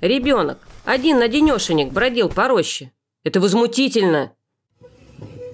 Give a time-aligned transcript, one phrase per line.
[0.00, 2.92] Ребенок один на денешенек бродил по роще.
[3.24, 4.32] Это возмутительно.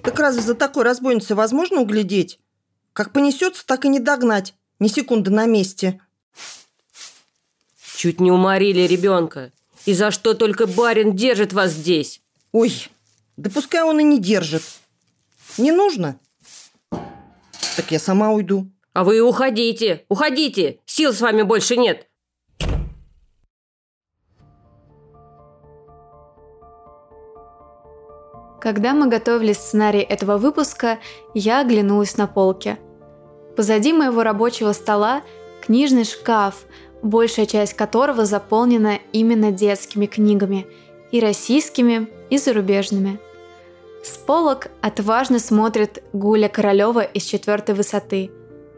[0.03, 2.39] Так разве за такой разбойницей возможно углядеть?
[2.93, 4.53] Как понесется, так и не догнать.
[4.79, 5.99] Ни секунды на месте.
[7.97, 9.51] Чуть не уморили ребенка.
[9.85, 12.21] И за что только барин держит вас здесь?
[12.51, 12.87] Ой,
[13.37, 14.63] да пускай он и не держит.
[15.57, 16.19] Не нужно?
[16.89, 18.69] Так я сама уйду.
[18.93, 20.79] А вы уходите, уходите.
[20.85, 22.07] Сил с вами больше нет.
[28.65, 30.97] Когда мы готовили сценарий этого выпуска,
[31.35, 32.79] я оглянулась на полке.
[33.55, 35.21] Позади моего рабочего стола
[35.61, 36.65] книжный шкаф,
[37.03, 40.65] большая часть которого заполнена именно детскими книгами,
[41.11, 43.19] и российскими, и зарубежными.
[44.03, 48.31] С полок отважно смотрит Гуля Королева из четвертой высоты,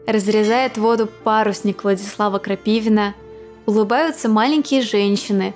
[0.06, 3.14] разрезает воду парусник Владислава Крапивина,
[3.64, 5.54] улыбаются маленькие женщины,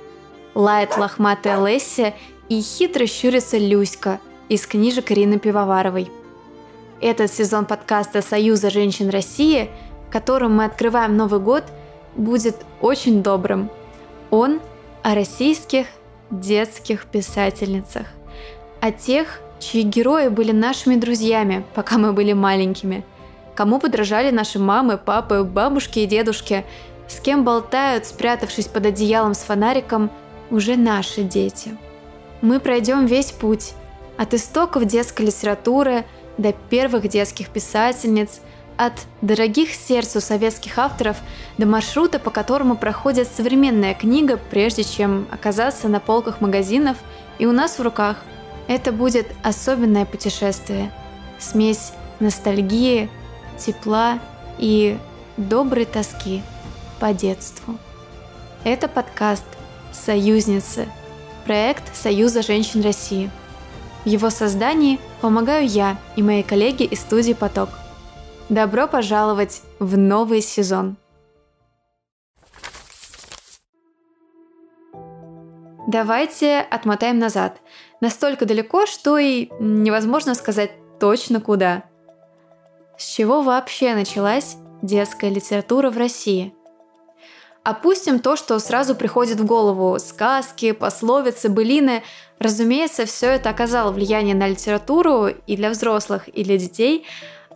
[0.55, 2.15] лает лохматая Лесси
[2.49, 6.11] и хитро щурится Люська из книжек Ирины Пивоваровой.
[7.01, 9.71] Этот сезон подкаста «Союза женщин России»,
[10.11, 11.65] которым мы открываем Новый год,
[12.15, 13.71] будет очень добрым.
[14.31, 14.61] Он
[15.03, 15.87] о российских
[16.31, 18.07] детских писательницах,
[18.81, 23.05] о тех, чьи герои были нашими друзьями, пока мы были маленькими,
[23.55, 26.65] кому подражали наши мамы, папы, бабушки и дедушки,
[27.09, 30.11] с кем болтают, спрятавшись под одеялом с фонариком,
[30.51, 31.77] уже наши дети–
[32.43, 33.73] мы пройдем весь путь
[34.19, 36.05] от истоков детской литературы
[36.37, 38.41] до первых детских писательниц,
[38.77, 41.19] от дорогих сердцу советских авторов
[41.57, 46.97] до маршрута, по которому проходит современная книга, прежде чем оказаться на полках магазинов
[47.39, 48.17] и у нас в руках.
[48.69, 50.93] Это будет особенное путешествие.
[51.39, 53.11] Смесь ностальгии,
[53.59, 54.19] тепла
[54.59, 54.99] и
[55.37, 56.43] доброй тоски
[56.99, 57.77] по детству.
[58.65, 59.45] Это подкаст
[59.93, 60.89] «Союзницы»,
[61.45, 63.31] проект Союза женщин России.
[64.05, 67.69] В его создании помогаю я и мои коллеги из студии «Поток».
[68.49, 70.97] Добро пожаловать в новый сезон!
[75.87, 77.61] Давайте отмотаем назад.
[78.01, 81.85] Настолько далеко, что и невозможно сказать точно куда.
[82.99, 86.55] С чего вообще началась детская литература в России–
[87.65, 89.99] Опустим то, что сразу приходит в голову.
[90.01, 92.03] Сказки, пословицы, былины.
[92.41, 97.07] Разумеется, все это оказало влияние на литературу и для взрослых, и для детей.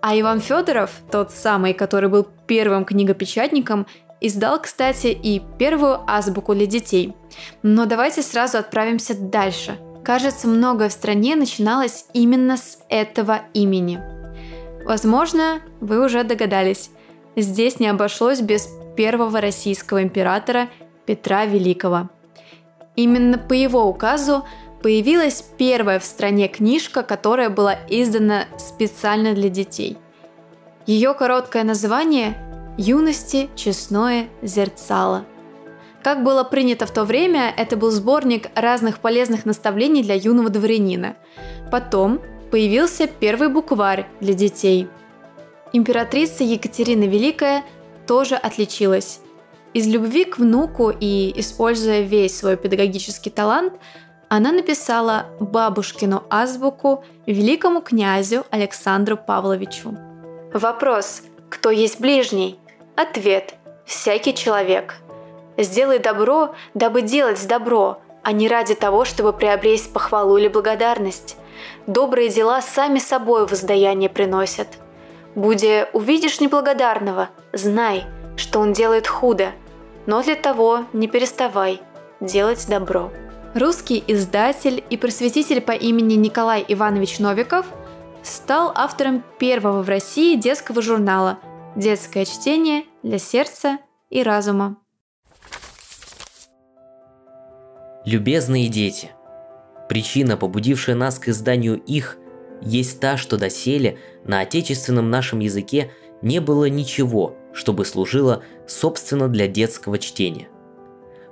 [0.01, 3.89] А Иван Федоров, тот самый, который был первым книгопечатником,
[4.21, 7.15] издал, кстати, и первую азбуку для детей.
[7.65, 9.77] Но давайте сразу отправимся дальше.
[10.05, 14.01] Кажется, многое в стране начиналось именно с этого имени.
[14.85, 16.91] Возможно, вы уже догадались.
[17.35, 20.69] Здесь не обошлось без первого российского императора
[21.05, 22.09] Петра Великого.
[22.97, 24.45] Именно по его указу
[24.83, 29.99] появилась первая в стране книжка, которая была издана специально для детей.
[30.87, 32.37] Ее короткое название
[32.79, 35.25] «Юности честное зерцало».
[36.03, 41.17] Как было принято в то время, это был сборник разных полезных наставлений для юного дворянина.
[41.73, 42.21] Потом
[42.53, 44.87] появился первый букварь для детей.
[45.73, 47.65] Императрица Екатерина Великая–
[48.07, 49.21] тоже отличилась.
[49.75, 53.75] Из любви к внуку и используя весь свой педагогический талант,
[54.29, 59.97] она написала бабушкину азбуку великому князю Александру Павловичу.
[60.53, 62.59] Вопрос «Кто есть ближний?»
[62.97, 64.95] Ответ «Всякий человек».
[65.59, 71.37] Сделай добро, дабы делать добро, а не ради того, чтобы приобрести похвалу или благодарность.
[71.87, 74.69] Добрые дела сами собой воздаяние приносят–
[75.37, 78.05] Буде увидишь неблагодарного, знай,
[78.39, 79.53] что он делает худо,
[80.07, 81.83] но для того не переставай
[82.21, 83.13] делать добро.
[83.55, 87.67] Русский издатель и просветитель по имени Николай Иванович Новиков
[88.23, 91.39] стал автором первого в России детского журнала
[91.77, 94.79] «Детское чтение для сердца и разума».
[98.07, 99.11] Любезные дети,
[99.87, 102.17] причина, побудившая нас к изданию их–
[102.63, 105.91] есть та, что доселе на отечественном нашем языке
[106.23, 110.49] не было ничего, чтобы служило собственно для детского чтения.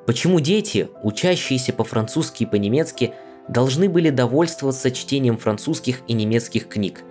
[0.06, 3.14] Почему дети, учащиеся по-французски и по-немецки,
[3.48, 7.02] должны были довольствоваться чтением французских и немецких книг,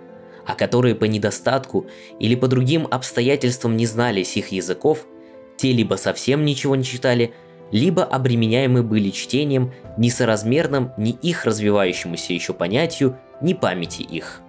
[0.46, 1.86] а которые по недостатку
[2.18, 5.06] или по другим обстоятельствам не знали сих языков,
[5.56, 7.34] те либо совсем ничего не читали,
[7.70, 14.40] либо обременяемы были чтением, несоразмерным ни их развивающемуся еще понятию, ни памяти их.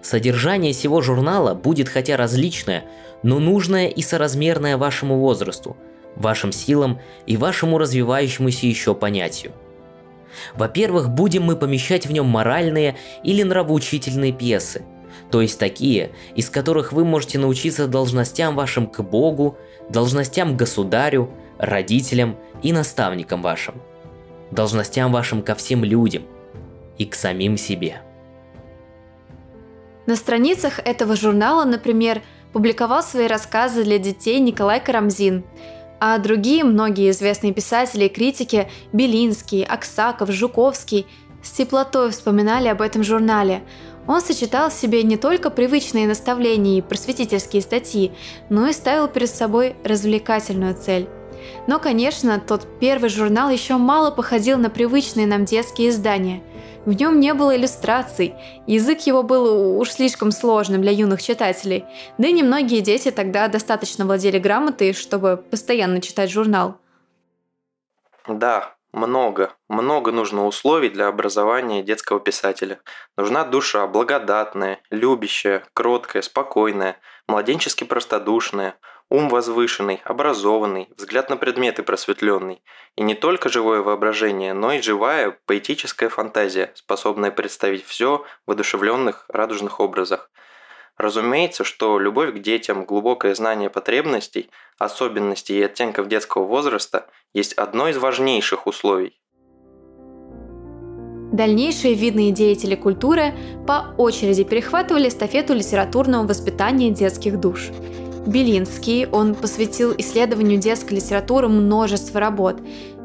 [0.00, 2.84] Содержание всего журнала будет хотя различное,
[3.22, 5.76] но нужное и соразмерное вашему возрасту,
[6.14, 9.52] вашим силам и вашему развивающемуся еще понятию.
[10.54, 14.84] Во-первых, будем мы помещать в нем моральные или нравоучительные пьесы,
[15.30, 19.56] то есть такие, из которых вы можете научиться должностям вашим к Богу,
[19.88, 23.80] должностям к государю, родителям и наставникам вашим,
[24.50, 26.24] должностям вашим ко всем людям
[26.98, 28.00] и к самим себе.
[30.06, 35.44] На страницах этого журнала, например, публиковал свои рассказы для детей Николай Карамзин,
[35.98, 41.06] а другие многие известные писатели и критики Белинский, Аксаков, Жуковский
[41.42, 43.62] с теплотой вспоминали об этом журнале.
[44.06, 48.12] Он сочетал в себе не только привычные наставления и просветительские статьи,
[48.50, 51.08] но и ставил перед собой развлекательную цель.
[51.66, 56.42] Но, конечно, тот первый журнал еще мало походил на привычные нам детские издания–
[56.84, 58.34] в нем не было иллюстраций,
[58.66, 61.86] язык его был уж слишком сложным для юных читателей,
[62.18, 66.76] да и немногие дети тогда достаточно владели грамотой, чтобы постоянно читать журнал.
[68.28, 72.80] Да, много, много нужно условий для образования детского писателя.
[73.16, 76.96] Нужна душа благодатная, любящая, кроткая, спокойная,
[77.26, 78.74] младенчески простодушная–
[79.14, 82.60] Ум возвышенный, образованный, взгляд на предметы просветленный.
[82.96, 89.26] И не только живое воображение, но и живая поэтическая фантазия, способная представить все в одушевленных
[89.28, 90.32] радужных образах.
[90.96, 97.86] Разумеется, что любовь к детям, глубокое знание потребностей, особенностей и оттенков детского возраста есть одно
[97.86, 99.16] из важнейших условий.
[101.32, 103.32] Дальнейшие видные деятели культуры
[103.64, 107.68] по очереди перехватывали эстафету литературного воспитания детских душ–
[108.26, 112.56] Белинский, он посвятил исследованию детской литературы множество работ.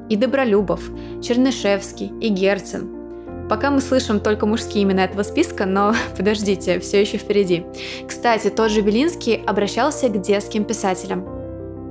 [0.09, 0.81] И Добролюбов,
[1.21, 3.47] Чернышевский, и Герцен.
[3.49, 7.65] Пока мы слышим только мужские имена этого списка, но подождите, все еще впереди.
[8.07, 11.25] Кстати, тот же Белинский обращался к детским писателям.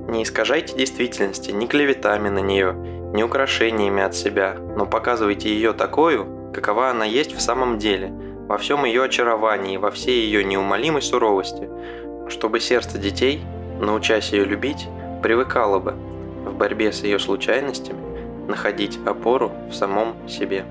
[0.09, 2.73] Не искажайте действительности ни клеветами на нее,
[3.13, 8.11] ни украшениями от себя, но показывайте ее такую, какова она есть в самом деле,
[8.47, 11.69] во всем ее очаровании, во всей ее неумолимой суровости,
[12.29, 13.41] чтобы сердце детей,
[13.79, 14.87] научась ее любить,
[15.21, 15.95] привыкало бы
[16.45, 17.99] в борьбе с ее случайностями
[18.47, 20.65] находить опору в самом себе.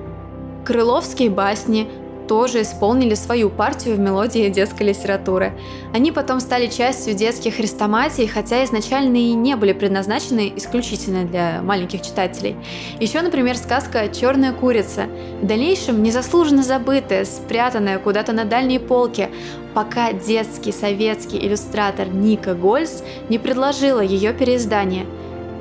[0.64, 1.88] Крыловские басни
[2.28, 5.58] тоже исполнили свою партию в мелодии детской литературы.
[5.92, 12.02] Они потом стали частью детских хрестоматий, хотя изначально и не были предназначены исключительно для маленьких
[12.02, 12.56] читателей.
[13.00, 15.06] Еще, например, сказка «Черная курица»,
[15.40, 19.30] в дальнейшем незаслуженно забытая, спрятанная куда-то на дальней полке,
[19.74, 25.06] пока детский советский иллюстратор Ника Гольц не предложила ее переиздание–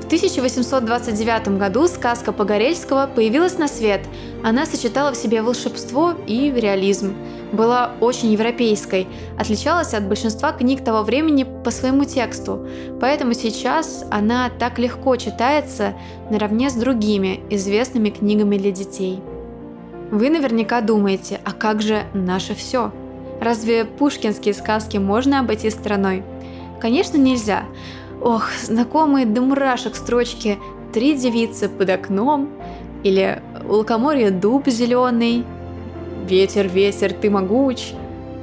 [0.08, 4.00] в 1829 году сказка Погорельского появилась на свет.
[4.42, 7.14] Она сочетала в себе волшебство и реализм.
[7.52, 9.06] Была очень европейской,
[9.38, 12.66] отличалась от большинства книг того времени по своему тексту,
[13.02, 15.94] поэтому сейчас она так легко читается
[16.32, 19.20] наравне с другими известными книгами для детей.
[20.10, 22.94] Вы наверняка думаете, а как же наше все?
[23.42, 26.24] Разве пушкинские сказки можно обойти стороной?
[26.80, 27.64] Конечно, нельзя.
[28.22, 30.58] Ох, знакомые до мурашек строчки
[30.94, 32.50] «Три девицы под окном»
[33.04, 35.46] или «У лукоморья дуб зеленый»,
[36.28, 37.94] «Ветер, ветер, ты могуч»,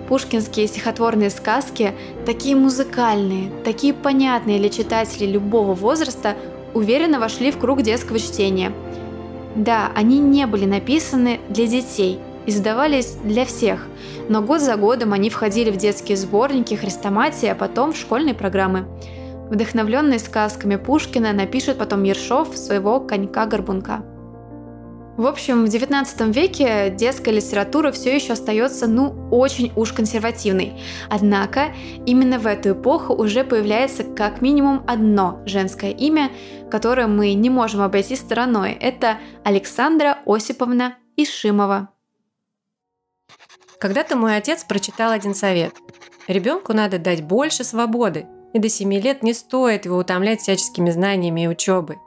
[0.09, 1.95] Пушкинские стихотворные сказки,
[2.27, 6.35] такие музыкальные, такие понятные для читателей любого возраста,
[6.75, 8.73] уверенно вошли в круг детского чтения.
[9.55, 13.87] Да, они не были написаны для детей, издавались для всех,
[14.29, 18.85] но год за годом они входили в детские сборники, хрестоматии, а потом в школьные программы.
[19.51, 24.05] Вдохновленный сказками Пушкина напишет потом Ершов своего «Конька-горбунка».
[25.17, 30.81] В общем, в XIX веке детская литература все еще остается, ну, очень уж консервативной.
[31.09, 31.73] Однако,
[32.05, 36.33] именно в эту эпоху уже появляется как минимум одно женское имя,
[36.69, 38.73] которое мы не можем обойти стороной.
[38.73, 41.91] Это Александра Осиповна Ишимова.
[43.79, 45.75] Когда-то мой отец прочитал один совет.
[46.27, 51.43] Ребенку надо дать больше свободы, и до 7 лет не стоит его утомлять всяческими знаниями
[51.43, 51.99] и учебой.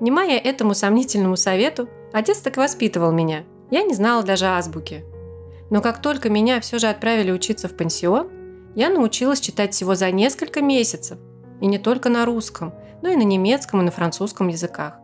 [0.00, 3.44] Внимая этому сомнительному совету, отец так воспитывал меня.
[3.70, 5.04] Я не знала даже азбуки.
[5.70, 8.28] Но как только меня все же отправили учиться в пансион,
[8.74, 11.18] я научилась читать всего за несколько месяцев.
[11.60, 14.94] И не только на русском, но и на немецком и на французском языках.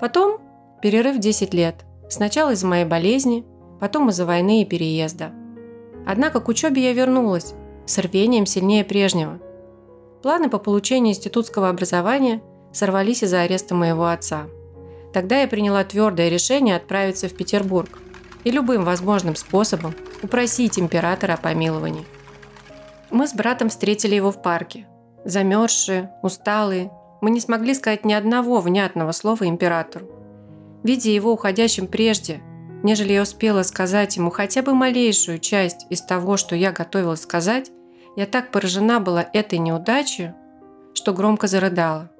[0.00, 0.40] Потом
[0.80, 1.84] перерыв 10 лет.
[2.08, 3.44] Сначала из-за моей болезни,
[3.80, 5.32] потом из-за войны и переезда.
[6.06, 9.40] Однако к учебе я вернулась, с рвением сильнее прежнего–
[10.22, 14.46] Планы по получению институтского образования сорвались из-за ареста моего отца.
[15.12, 17.98] Тогда я приняла твердое решение отправиться в Петербург
[18.44, 22.06] и любым возможным способом упросить императора о помиловании.
[23.10, 24.86] Мы с братом встретили его в парке.
[25.24, 30.06] Замерзшие, усталые мы не смогли сказать ни одного внятного слова императору.
[30.82, 32.40] Видя его уходящим прежде,
[32.82, 37.70] нежели я успела сказать ему хотя бы малейшую часть из того, что я готовилась сказать,
[38.18, 40.32] я так поражена была этой неудачей,
[40.92, 42.10] что громко зарыдала.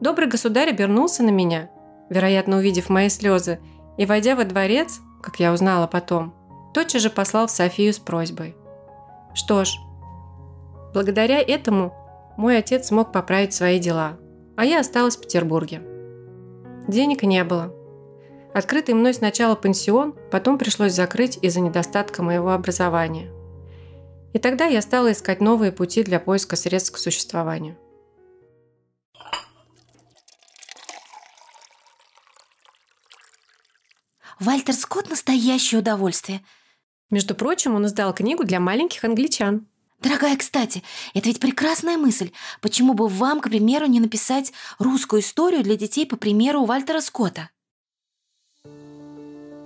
[0.00, 1.68] Добрый государь обернулся на меня,
[2.08, 3.60] вероятно, увидев мои слезы,
[3.98, 6.32] и, войдя во дворец, как я узнала потом,
[6.72, 8.56] тотчас же послал в Софию с просьбой.
[9.34, 9.74] Что ж,
[10.94, 11.92] благодаря этому
[12.38, 14.16] мой отец смог поправить свои дела,
[14.56, 15.82] а я осталась в Петербурге.
[16.88, 17.74] Денег не было.
[18.54, 23.30] Открытый мной сначала пансион, потом пришлось закрыть из-за недостатка моего образования.
[24.32, 27.76] И тогда я стала искать новые пути для поиска средств к существованию.
[34.40, 36.44] Вальтер Скотт– настоящее удовольствие.
[37.10, 39.68] Между прочим, он издал книгу для маленьких англичан.
[40.00, 40.82] Дорогая, кстати,
[41.14, 42.32] это ведь прекрасная мысль.
[42.60, 47.50] Почему бы вам, к примеру, не написать русскую историю для детей по примеру Вальтера Скотта?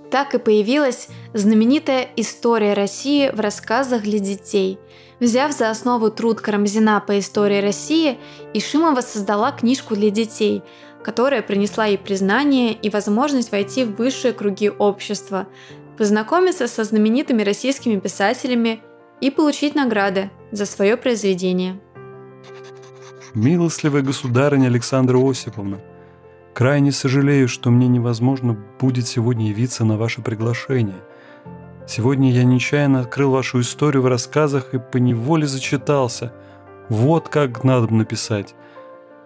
[0.09, 4.79] Так и появилась знаменитая «История России» в рассказах для детей.
[5.19, 8.17] Взяв за основу труд Карамзина по истории России,
[8.53, 10.61] Ишимова создала книжку для детей,
[11.03, 15.47] которая принесла ей признание и возможность войти в высшие круги общества,
[15.97, 18.81] познакомиться со знаменитыми российскими писателями
[19.19, 21.79] и получить награды за свое произведение.
[23.33, 25.79] Милостливая государыня Александра Осиповна,
[26.57, 31.03] крайне сожалею, что мне невозможно будет сегодня явиться на ваше приглашение.
[31.85, 36.33] Сегодня я нечаянно открыл вашу историю в рассказах и поневоле зачитался.
[36.89, 38.55] Вот как надо написать.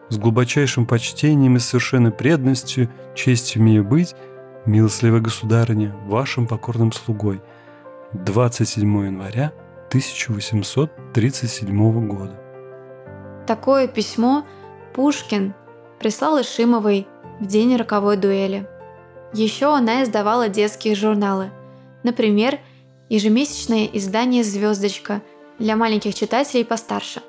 [0.09, 4.13] С глубочайшим почтением и совершенной преданностью, честью имею быть,
[4.65, 7.39] милостливая государыня, вашим покорным слугой.
[8.11, 9.53] 27 января
[9.87, 12.37] 1837 года.
[13.47, 14.45] Такое письмо
[14.93, 15.53] Пушкин
[15.97, 17.07] прислал Ишимовой
[17.41, 18.65] в день роковой дуэли.
[19.33, 21.51] Еще она издавала детские журналы.
[22.03, 22.57] Например,
[23.09, 25.21] ежемесячное издание «Звездочка»
[25.59, 27.21] для маленьких читателей постарше.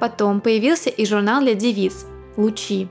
[0.00, 2.06] Потом появился и журнал для девиц
[2.36, 2.88] «Лучи»,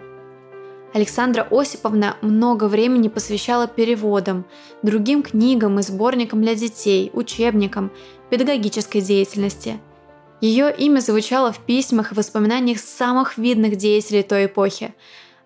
[0.94, 4.46] Александра Осиповна много времени посвящала переводам,
[4.84, 7.92] другим книгам и сборникам для детей, учебникам,
[8.30, 9.80] педагогической деятельности.
[10.42, 14.94] Ее имя звучало в письмах и воспоминаниях самых видных деятелей той эпохи.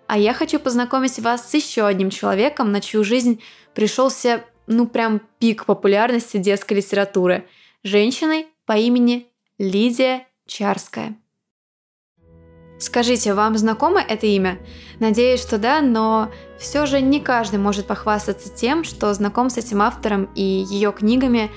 [0.07, 3.41] А я хочу познакомить вас с еще одним человеком, на чью жизнь
[3.73, 7.47] пришелся, ну прям пик популярности детской литературы.
[7.83, 11.15] Женщиной по имени Лидия Чарская.
[12.77, 14.59] Скажите, вам знакомо это имя?
[14.99, 19.81] Надеюсь, что да, но все же не каждый может похвастаться тем, что знаком с этим
[19.81, 21.51] автором и ее книгами,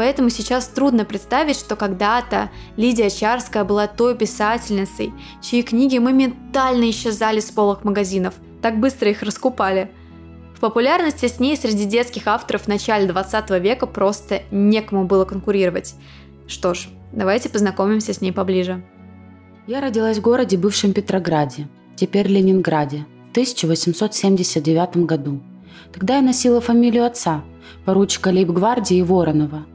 [0.00, 7.38] поэтому сейчас трудно представить, что когда-то Лидия Чарская была той писательницей, чьи книги моментально исчезали
[7.40, 9.90] с полок магазинов, так быстро их раскупали.
[10.56, 15.94] В популярности с ней среди детских авторов в начале 20 века просто некому было конкурировать.
[16.46, 18.82] Что ж, давайте познакомимся с ней поближе.
[19.66, 25.42] Я родилась в городе бывшем Петрограде, теперь Ленинграде, в 1879 году.
[25.92, 27.44] Тогда я носила фамилию отца,
[27.84, 29.66] поручика лейб-гвардии Воронова.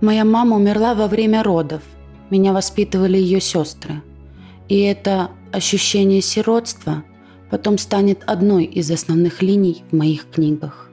[0.00, 1.82] Моя мама умерла во время родов.
[2.30, 4.02] Меня воспитывали ее сестры.
[4.68, 7.04] И это ощущение сиротства
[7.50, 10.90] потом станет одной из основных линий в моих книгах.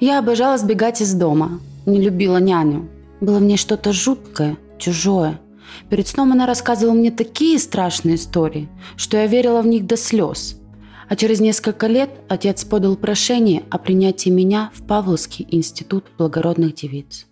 [0.00, 2.90] Я обожала сбегать из дома, не любила няню.
[3.20, 5.40] Было в ней что-то жуткое, чужое–
[5.90, 10.58] Перед сном она рассказывала мне такие страшные истории, что я верила в них до слез.
[11.08, 17.26] А через несколько лет отец подал прошение о принятии меня в Павловский институт благородных девиц.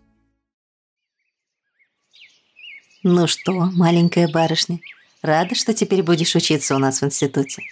[3.04, 4.78] Ну что, маленькая барышня,
[5.22, 7.64] рада, что теперь будешь учиться у нас в институте?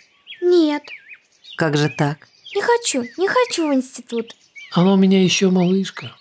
[0.43, 0.83] Нет.
[1.57, 2.27] Как же так?
[2.55, 4.35] Не хочу, не хочу в институт.
[4.73, 6.17] Она у меня еще малышка.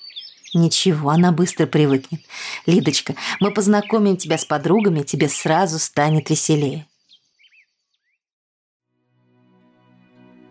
[0.53, 2.21] Ничего, она быстро привыкнет.
[2.67, 6.85] Лидочка, мы познакомим тебя с подругами, тебе сразу станет веселее.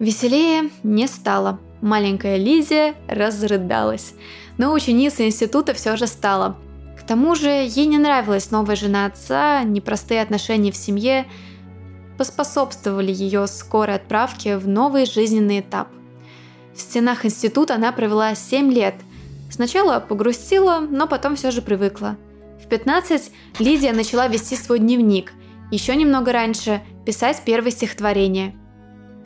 [0.01, 1.61] Веселее не стало.
[1.81, 4.15] Маленькая Лизия разрыдалась.
[4.57, 6.59] Но ученица института все же стала.
[7.09, 11.27] Тому же ей не нравилась новая жена отца, непростые отношения в семье
[12.19, 15.89] поспособствовали ее скорой отправке в новый жизненный этап.
[16.75, 18.95] В стенах института она провела 7 лет–
[19.51, 22.17] Сначала погрустила, но потом все же привыкла.
[22.63, 25.33] В 15 Лидия начала вести свой дневник,
[25.71, 28.55] еще немного раньше писать первое стихотворение.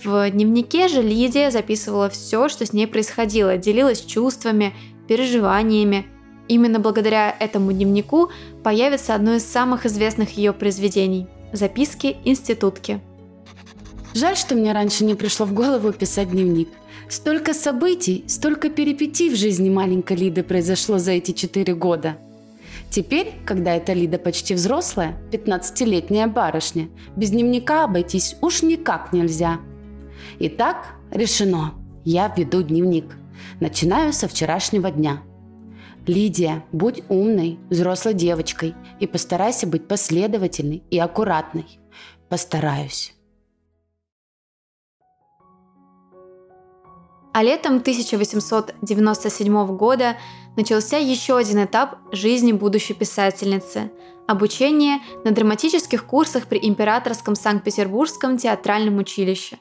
[0.03, 4.75] В дневнике же Лидия записывала все, что с ней происходило, делилась чувствами,
[5.09, 6.07] переживаниями.
[6.49, 8.31] Именно благодаря этому дневнику
[8.63, 13.01] появится одно из самых известных ее произведений– «Записки институтки».
[14.15, 16.69] Жаль, что мне раньше не пришло в голову писать дневник.
[17.09, 22.17] Столько событий, столько перипетий в жизни маленькой Лиды произошло за эти четыре года.
[22.91, 29.61] Теперь, когда эта Лида почти взрослая, 15-летняя барышня, без дневника обойтись уж никак нельзя.
[30.39, 31.73] Итак, решено.
[32.05, 33.17] Я веду дневник.
[33.61, 35.23] Начинаю со вчерашнего дня.
[36.07, 41.79] Лидия, будь умной, взрослой девочкой и постарайся быть последовательной и аккуратной.
[42.29, 43.15] Постараюсь.
[47.33, 50.17] А летом 1897 года
[50.57, 53.93] начался еще один этап жизни будущей писательницы–
[54.27, 59.59] обучение на драматических курсах при Императорском Санкт-Петербургском театральном училище.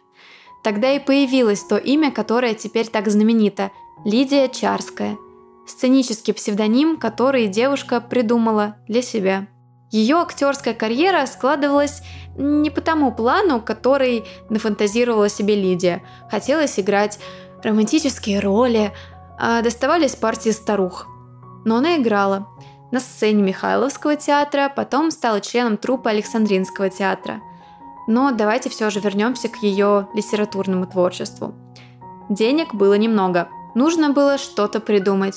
[0.63, 3.71] Тогда и появилось то имя, которое теперь так знаменито–
[4.05, 5.17] Лидия Чарская–
[5.71, 9.47] сценический псевдоним, который девушка придумала для себя.
[9.91, 12.01] Ее актерская карьера складывалась
[12.37, 16.01] не по тому плану, который нафантазировала себе Лидия.
[16.29, 17.19] Хотелось играть
[17.61, 18.93] романтические роли,
[19.37, 21.07] а доставались партии старух.
[21.65, 22.47] Но она играла
[22.91, 27.41] на сцене Михайловского театра, потом стала членом труппы Александринского театра.
[28.07, 31.53] Но давайте все же вернемся к ее литературному творчеству.
[32.29, 35.35] Денег было немного, нужно было что-то придумать.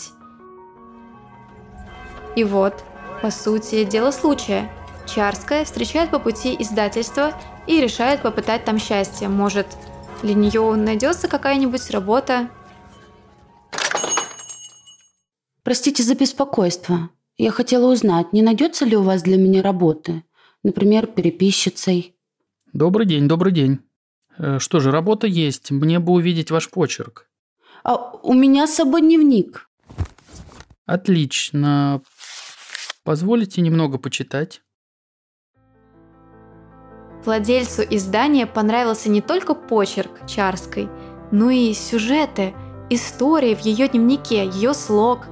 [2.36, 2.84] И вот,
[3.22, 4.70] по сути, дело случая.
[5.06, 7.34] Чарская встречает по пути издательство
[7.66, 9.28] и решает попытать там счастье.
[9.28, 9.66] Может,
[10.22, 12.48] для нее найдется какая-нибудь работа?
[15.62, 17.10] Простите за беспокойство.
[17.36, 20.22] Я хотела узнать, не найдется ли у вас для меня работы?
[20.62, 22.14] Например, переписчицей.
[22.72, 23.80] Добрый день, добрый день.
[24.38, 25.70] Э, что же, работа есть.
[25.70, 27.28] Мне бы увидеть ваш почерк.
[27.82, 29.68] А у меня с собой дневник.
[30.86, 32.02] Отлично.
[33.04, 34.62] Позволите немного почитать?
[37.24, 40.88] Владельцу издания понравился не только почерк Чарской,
[41.30, 42.54] но и сюжеты,
[42.88, 45.26] истории в ее дневнике, ее слог.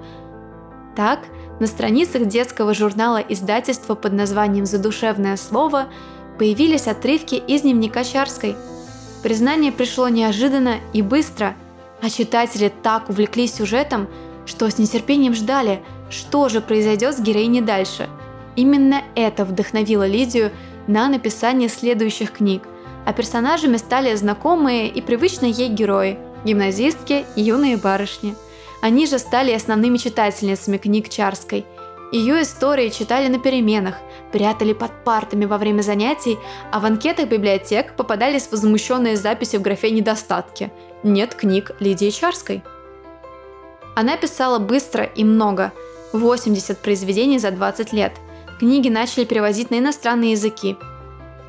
[0.94, 1.20] Так,
[1.60, 5.88] на страницах детского журнала издательства под названием «Задушевное слово»
[6.38, 8.54] появились отрывки из дневника Чарской.
[9.22, 11.54] Признание пришло неожиданно и быстро,
[12.02, 14.08] а читатели так увлеклись сюжетом,
[14.44, 15.82] что с нетерпением ждали,
[16.12, 18.08] что же произойдет с героиней дальше.
[18.54, 20.52] Именно это вдохновило Лидию
[20.86, 22.62] на написание следующих книг,
[23.06, 28.34] а персонажами стали знакомые и привычные ей герои– гимназистки и юные барышни.
[28.82, 31.64] Они же стали основными читательницами книг Чарской.
[32.12, 33.96] Ее истории читали на переменах,
[34.32, 36.36] прятали под партами во время занятий,
[36.70, 40.70] а в анкетах библиотек попадались возмущенные записи в графе «Недостатки»–
[41.02, 42.62] «Нет книг Лидии Чарской».
[43.94, 45.72] Она писала быстро и много–
[46.12, 48.12] 80 произведений за 20 лет–
[48.62, 50.76] Книги начали перевозить на иностранные языки.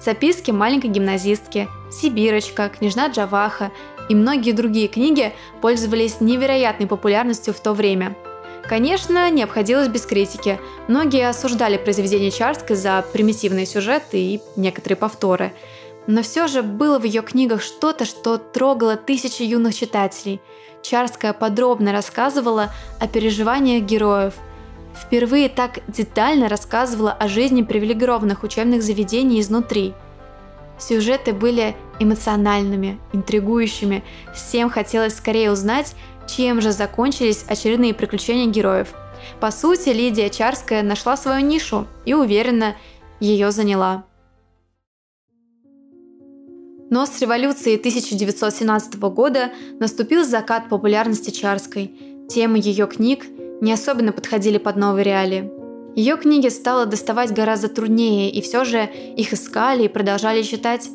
[0.04, 3.72] Записки маленькой гимназистки, Сибирочка, Княжна Джаваха
[4.10, 8.18] и многие другие книги пользовались невероятной популярностью в то время.
[8.68, 10.60] Конечно, не обходилось без критики.
[10.88, 15.54] Многие осуждали произведение Чарской за примитивные сюжеты и некоторые повторы.
[16.08, 20.42] Но все же было в ее книгах что-то, что трогало тысячи юных читателей.
[20.82, 24.34] Чарская подробно рассказывала о переживаниях героев–
[24.96, 29.94] впервые так детально рассказывала о жизни привилегированных учебных заведений изнутри.
[30.80, 34.04] Сюжеты были эмоциональными, интригующими,
[34.34, 35.96] всем хотелось скорее узнать,
[36.28, 38.94] чем же закончились очередные приключения героев.
[39.40, 42.76] По сути, Лидия Чарская нашла свою нишу и уверенно
[43.20, 44.06] ее заняла.
[46.90, 51.92] Но с революцией 1917 года наступил закат популярности Чарской.
[52.30, 53.26] Темы ее книг
[53.64, 55.50] не особенно подходили под новые реалии.
[55.96, 60.90] Ее книги стало доставать гораздо труднее, и все же их искали и продолжали читать.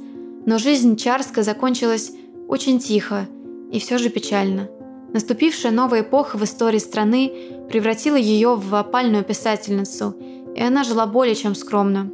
[0.45, 2.13] Но жизнь Чарска закончилась
[2.47, 3.27] очень тихо
[3.73, 4.69] и все же печально.
[5.15, 7.33] Наступившая новая эпоха в истории страны
[7.71, 10.15] превратила ее в опальную писательницу,
[10.55, 12.11] и она жила более чем скромно.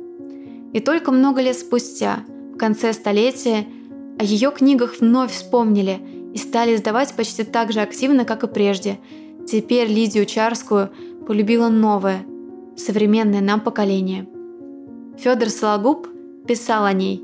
[0.72, 2.20] И только много лет спустя,
[2.54, 3.66] в конце столетия,
[4.20, 5.98] о ее книгах вновь вспомнили
[6.32, 9.00] и стали издавать почти так же активно, как и прежде–
[9.46, 10.90] Теперь Лидию Чарскую
[11.26, 12.24] полюбило новое,
[12.76, 14.26] современное нам поколение.
[15.18, 16.08] Федор Сологуб
[16.46, 17.22] писал о ней.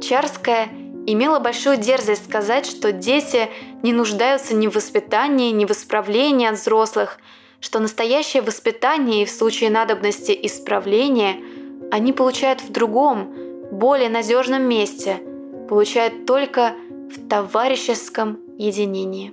[0.00, 0.68] Чарская
[1.06, 3.48] имела большую дерзость сказать, что дети
[3.82, 7.18] не нуждаются ни в воспитании, ни в исправлении от взрослых,
[7.60, 11.36] что настоящее воспитание и в случае надобности исправления
[11.90, 13.32] они получают в другом,
[13.72, 15.18] более надежном месте,
[15.68, 16.74] получают только
[17.10, 19.32] в товарищеском единении.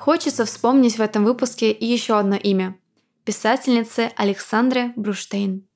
[0.00, 2.74] Хочется вспомнить в этом выпуске и еще одно имя–
[3.26, 5.68] писательницы Александры Бруштейн.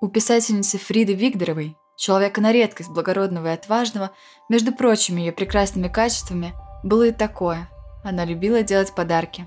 [0.00, 4.12] У писательницы Фриды Вигдоровой Человека на редкость благородного и отважного,
[4.48, 7.68] между прочими ее прекрасными качествами, было и такое.
[8.02, 9.46] Она любила делать подарки.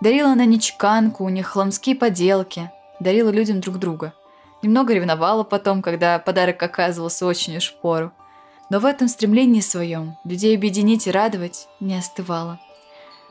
[0.00, 2.70] Дарила она не чеканку, не хламские поделки,
[3.00, 4.14] дарила людям друг друга.
[4.62, 8.12] Немного ревновала потом, когда подарок оказывался очень уж пору.
[8.70, 12.60] Но в этом стремлении своем людей объединить и радовать не остывала.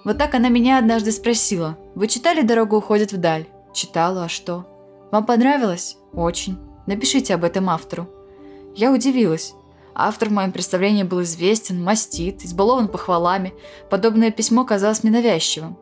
[0.03, 1.77] Вот так она меня однажды спросила.
[1.95, 4.65] «Вы читали «Дорога уходит вдаль»?» «Читала, а что?»
[5.11, 6.57] «Вам понравилось?» «Очень.
[6.85, 8.09] Напишите об этом автору».
[8.75, 9.53] Я удивилась.
[9.95, 13.53] Автор в моем представлении был известен, мастит, избалован похвалами.
[13.89, 15.77] Подобное письмо казалось мне навязчивым.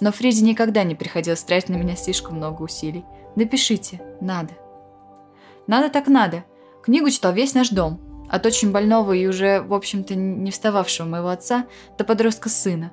[0.00, 3.04] Но Фриде никогда не приходилось тратить на меня слишком много усилий.
[3.36, 4.02] Напишите.
[4.20, 4.54] Надо.
[5.66, 6.44] Надо так надо.
[6.82, 8.00] Книгу читал весь наш дом.
[8.28, 12.90] От очень больного и уже, в общем-то, не встававшего моего отца до подростка сына.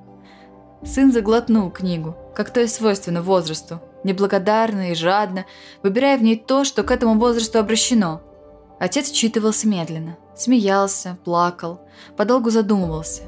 [0.84, 5.46] Сын заглотнул книгу, как то и свойственно возрасту, неблагодарно и жадно,
[5.82, 8.20] выбирая в ней то, что к этому возрасту обращено.
[8.80, 11.82] Отец читывался медленно, смеялся, плакал,
[12.16, 13.22] подолгу задумывался.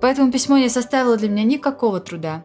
[0.00, 2.44] Поэтому письмо не составило для меня никакого труда.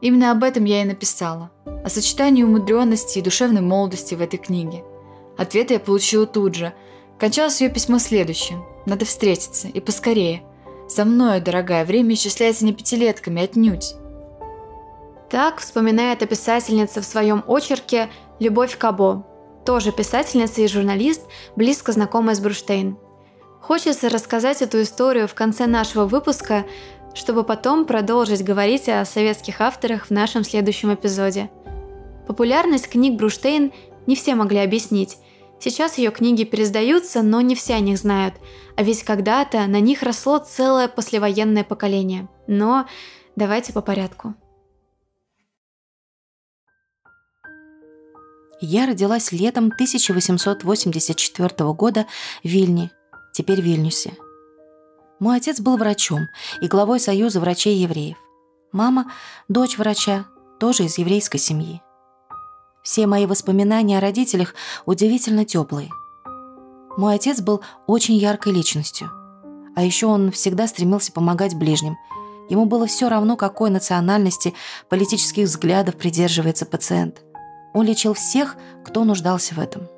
[0.00, 4.84] Именно об этом я и написала, о сочетании умудренности и душевной молодости в этой книге.
[5.36, 6.72] Ответ я получила тут же.
[7.18, 8.64] Кончалось ее письмо следующим.
[8.84, 10.42] Надо встретиться, и поскорее.
[10.88, 13.94] Со мной, дорогая, время исчисляется не пятилетками, отнюдь.
[15.28, 19.26] Так вспоминает о писательнице в своем очерке Любовь Кабо,
[19.64, 21.22] тоже писательница и журналист,
[21.56, 22.96] близко знакомая с Бруштейн.
[23.60, 26.64] Хочется рассказать эту историю в конце нашего выпуска,
[27.14, 31.50] чтобы потом продолжить говорить о советских авторах в нашем следующем эпизоде.
[32.28, 33.72] Популярность книг Бруштейн
[34.06, 35.18] не все могли объяснить.
[35.58, 38.34] Сейчас ее книги пересдаются, но не все о них знают,
[38.76, 42.28] а ведь когда-то на них росло целое послевоенное поколение.
[42.46, 42.86] Но
[43.36, 44.34] давайте по порядку.
[48.60, 52.06] Я родилась летом 1884 года
[52.42, 52.90] в Вильне,
[53.32, 54.14] теперь Вильнюсе.
[55.18, 56.28] Мой отец был врачом
[56.60, 58.16] и главой Союза врачей-евреев.
[58.72, 59.12] Мама–
[59.48, 60.26] дочь врача,
[60.58, 61.80] тоже из еврейской семьи.
[62.86, 65.90] Все мои воспоминания о родителях удивительно теплые.
[66.96, 69.10] Мой отец был очень яркой личностью.
[69.74, 71.96] А еще он всегда стремился помогать ближним.
[72.48, 74.54] Ему было все равно, какой национальности,
[74.88, 77.22] политических взглядов придерживается пациент.
[77.74, 79.88] Он лечил всех, кто нуждался в этом.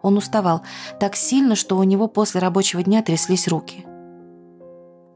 [0.00, 0.62] Он уставал
[1.00, 3.84] так сильно, что у него после рабочего дня тряслись руки.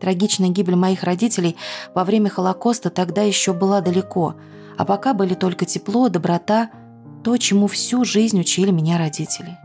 [0.01, 1.57] Трагичная гибель моих родителей
[1.95, 4.35] во время Холокоста тогда еще была далеко,
[4.77, 6.71] а пока были только тепло, доброта,
[7.23, 9.59] то, чему всю жизнь учили меня родители.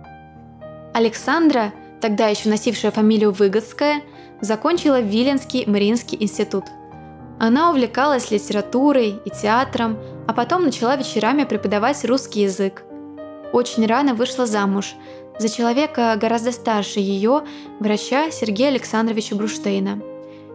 [0.93, 4.02] Александра, тогда еще носившая фамилию Выгодская,
[4.41, 6.65] закончила Виленский Мариинский институт.
[7.39, 12.84] Она увлекалась литературой и театром, а потом начала вечерами преподавать русский язык.
[13.54, 14.95] Очень рано вышла замуж
[15.39, 17.43] за человека гораздо старше ее,
[17.80, 20.02] врача Сергея Александровича Бруштейна.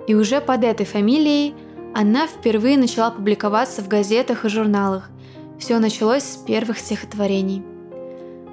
[0.07, 1.55] И уже под этой фамилией
[1.95, 5.11] она впервые начала публиковаться в газетах и журналах.
[5.59, 7.63] Все началось с первых стихотворений.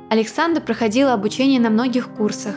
[0.10, 2.56] Александра проходила обучение на многих курсах,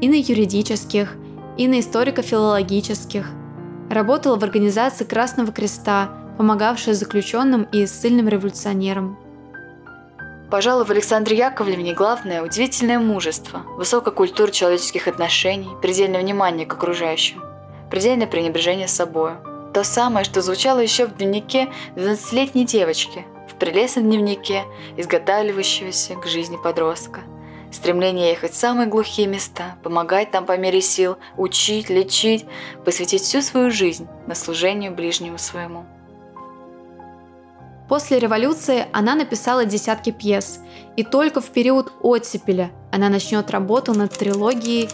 [0.00, 1.14] и на юридических,
[1.56, 3.26] и на историко-филологических.
[3.90, 9.18] Работала в организации Красного Креста– помогавшая заключенным и ссыльным революционерам.
[10.50, 17.42] Пожалуй, в Александре Яковлевне главное– удивительное мужество, высокая культура человеческих отношений, предельное внимание к окружающим,
[17.90, 19.32] предельное пренебрежение собой.
[19.72, 24.64] То самое, что звучало еще в дневнике 12-летней девочки, в прелестном дневнике,
[24.98, 27.20] изготавливающегося к жизни подростка.
[27.72, 32.44] Стремление ехать в самые глухие места, помогать там по мере сил, учить, лечить,
[32.84, 35.86] посвятить всю свою жизнь на служению ближнему своему.
[37.88, 40.60] После революции она написала десятки пьес,
[40.96, 44.90] и только в период оттепеля она начнет работу над трилогией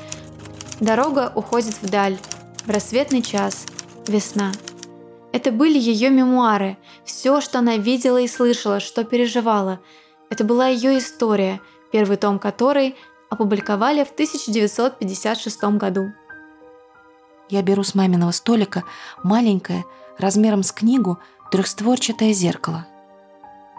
[0.79, 2.17] «Дорога уходит вдаль»,
[2.65, 3.67] «В рассветный час»,
[4.07, 4.53] «Весна».
[5.33, 9.81] Это были ее мемуары, все, что она видела и слышала, что переживала.
[10.31, 11.61] Это была ее история,
[11.93, 12.97] первый том которой
[13.29, 16.13] опубликовали в 1956 году.
[17.51, 18.85] Я беру с маминого столика
[19.23, 19.85] маленькое,
[20.19, 21.19] размером с книгу,
[21.51, 22.87] трехстворчатое зеркало.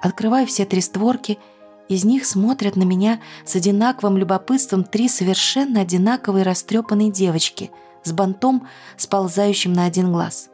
[0.01, 1.39] Открываю все три створки,
[1.87, 7.71] из них смотрят на меня с одинаковым любопытством три совершенно одинаковые растрепанные девочки
[8.03, 10.49] с бантом, сползающим на один глаз.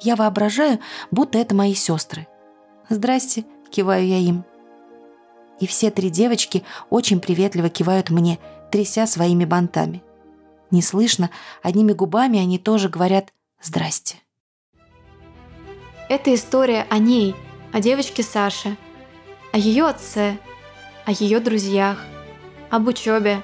[0.00, 2.26] Я воображаю, будто это мои сестры.
[2.88, 4.44] «Здрасте»,— киваю я им.
[5.60, 8.38] И все три девочки очень приветливо кивают мне,
[8.72, 10.02] тряся своими бантами.
[10.70, 11.30] Не слышно,
[11.62, 13.32] одними губами они тоже говорят
[13.62, 14.16] «здрасте».
[16.08, 17.36] Это история о ней,
[17.72, 18.76] о девочке Саше,
[19.52, 20.38] о ее отце,
[21.04, 22.04] о ее друзьях,
[22.70, 23.42] об учебе,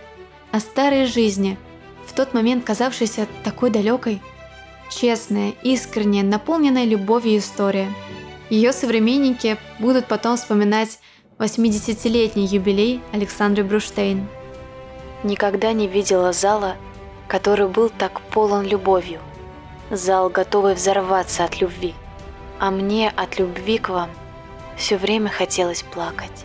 [0.52, 1.58] о старой жизни,
[2.06, 4.22] в тот момент казавшейся такой далекой.
[4.90, 7.92] Честная, искренняя, наполненная любовью история.
[8.50, 11.00] Ее современники будут потом вспоминать
[11.38, 14.26] 80-летний юбилей Александры Бруштейн.
[15.22, 16.76] Никогда не видела зала,
[17.28, 19.20] который был так полон любовью.
[19.90, 21.94] Зал, готовый взорваться от любви.
[22.58, 24.10] А мне от любви к вам
[24.76, 26.44] все время хотелось плакать.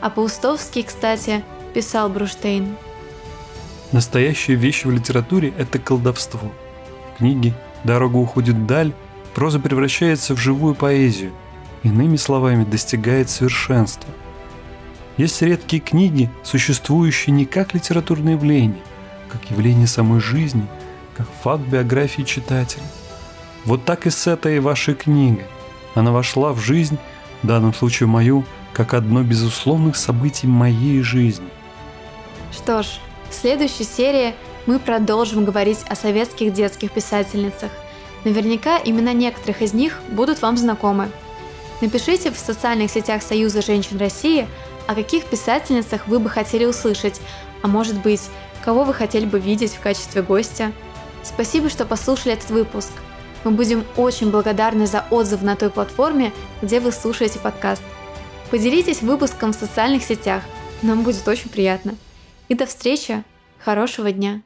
[0.00, 2.76] А Паустовский, кстати, писал Бруштейн.
[3.92, 6.40] Настоящая вещь в литературе– это колдовство.
[7.22, 7.54] В книге
[7.84, 8.92] «Дорога уходит вдаль»
[9.32, 11.32] проза превращается в живую поэзию,
[11.84, 14.10] иными словами, достигает совершенства.
[15.18, 18.82] Есть редкие книги, существующие не как литературное явление,
[19.28, 20.66] как явление самой жизни,
[21.16, 22.82] как факт биографии читателя.
[23.66, 25.46] Вот так и с этой вашей книгой.
[25.94, 26.98] Она вошла в жизнь,
[27.44, 31.46] в данном случае мою, как одно безусловных событий моей жизни.
[32.50, 32.86] Что ж,
[33.30, 34.34] в следующей серии
[34.66, 37.70] мы продолжим говорить о советских детских писательницах.
[38.24, 41.10] Наверняка имена некоторых из них будут вам знакомы.
[41.80, 44.46] Напишите в социальных сетях Союза женщин России,
[44.86, 47.20] о каких писательницах вы бы хотели услышать,
[47.62, 48.22] а может быть,
[48.64, 50.72] кого вы хотели бы видеть в качестве гостя.
[51.24, 52.92] Спасибо, что послушали этот выпуск.
[53.44, 57.82] Мы будем очень благодарны за отзыв на той платформе, где вы слушаете подкаст.
[58.50, 60.42] Поделитесь выпуском в социальных сетях,
[60.82, 61.96] нам будет очень приятно.
[62.48, 63.24] И до встречи,
[63.58, 64.42] хорошего дня!